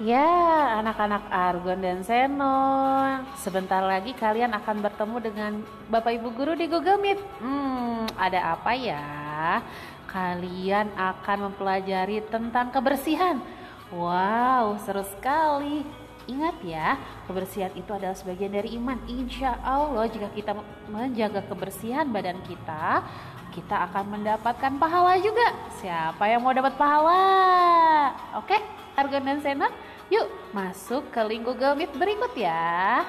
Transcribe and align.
Ya, 0.00 0.24
anak-anak 0.80 1.28
Argon 1.28 1.84
dan 1.84 2.00
Seno, 2.00 2.64
sebentar 3.36 3.84
lagi 3.84 4.16
kalian 4.16 4.56
akan 4.56 4.80
bertemu 4.80 5.16
dengan 5.20 5.52
Bapak 5.92 6.16
Ibu 6.16 6.32
Guru 6.32 6.56
di 6.56 6.64
Google 6.64 6.96
Meet. 6.96 7.20
Hmm, 7.44 8.08
ada 8.16 8.56
apa 8.56 8.72
ya? 8.72 9.04
Kalian 10.08 10.88
akan 10.96 11.52
mempelajari 11.52 12.24
tentang 12.32 12.72
kebersihan. 12.72 13.36
Wow, 13.92 14.80
seru 14.80 15.04
sekali. 15.04 15.84
Ingat 16.24 16.56
ya, 16.64 16.96
kebersihan 17.28 17.76
itu 17.76 17.92
adalah 17.92 18.16
sebagian 18.16 18.56
dari 18.56 18.72
iman. 18.80 18.96
Insya 19.04 19.60
Allah, 19.60 20.08
jika 20.08 20.32
kita 20.32 20.56
menjaga 20.88 21.44
kebersihan 21.44 22.08
badan 22.08 22.40
kita, 22.48 23.04
kita 23.52 23.92
akan 23.92 24.16
mendapatkan 24.16 24.72
pahala 24.80 25.20
juga. 25.20 25.52
Siapa 25.84 26.24
yang 26.32 26.40
mau 26.40 26.56
dapat 26.56 26.72
pahala? 26.80 27.22
Oke, 28.36 28.56
Argon 28.96 29.24
dan 29.24 29.38
Sena, 29.40 29.68
yuk 30.12 30.28
masuk 30.52 31.08
ke 31.12 31.20
link 31.24 31.44
Google 31.44 31.76
Meet 31.76 31.92
berikut 31.96 32.32
ya. 32.36 33.04